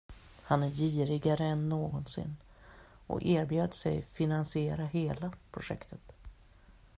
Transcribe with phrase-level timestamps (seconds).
[0.43, 2.37] Han är girigare än någonsin,
[3.07, 6.11] och erbjöd sig finansiera hela projektet.